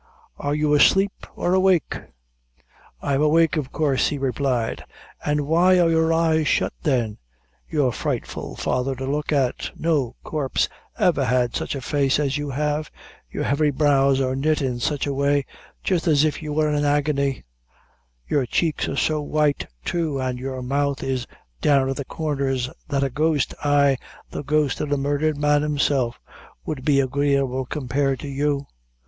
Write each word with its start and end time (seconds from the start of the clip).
Are 0.39 0.55
you 0.55 0.73
asleep 0.73 1.11
or 1.35 1.53
awake?" 1.53 1.95
"I'm 3.03 3.21
awake, 3.21 3.55
of 3.55 3.71
coorse," 3.71 4.07
he 4.07 4.17
replied. 4.17 4.83
"An' 5.23 5.45
why 5.45 5.79
are 5.79 5.91
your 5.91 6.11
eyes 6.11 6.47
shut 6.47 6.73
then? 6.81 7.19
You're 7.69 7.91
frightful, 7.91 8.55
father, 8.55 8.95
to 8.95 9.05
look 9.05 9.31
at; 9.31 9.69
no 9.77 10.15
corpse 10.23 10.67
ever 10.97 11.25
had 11.25 11.55
sich 11.55 11.75
a 11.75 11.81
face 11.81 12.17
as 12.19 12.35
you 12.35 12.49
have; 12.49 12.89
your 13.29 13.43
heavy 13.43 13.69
brows 13.69 14.19
are 14.19 14.35
knit 14.35 14.59
in 14.59 14.79
sich 14.79 15.05
a 15.05 15.13
way; 15.13 15.45
jist 15.83 16.07
as 16.07 16.23
if 16.23 16.41
you 16.41 16.51
were 16.51 16.71
in 16.73 16.83
agony; 16.83 17.43
your 18.27 18.47
cheeks 18.47 18.87
are 18.89 18.97
so 18.97 19.21
white 19.21 19.67
too, 19.85 20.19
an' 20.19 20.37
your 20.39 20.63
mouth 20.63 21.03
is 21.03 21.27
down 21.61 21.87
at 21.87 21.95
the 21.95 22.05
corners, 22.05 22.71
that 22.89 23.03
a 23.03 23.09
ghost 23.11 23.53
ay, 23.63 23.97
the 24.31 24.41
ghost 24.43 24.81
of 24.81 24.89
the 24.89 24.97
murdhered 24.97 25.37
man 25.37 25.61
himself 25.61 26.19
would 26.65 26.83
be 26.83 26.99
agreeable 26.99 27.67
compared 27.67 28.19
to 28.19 28.27
you. 28.27 28.65